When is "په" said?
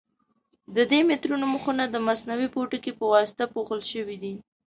2.99-3.05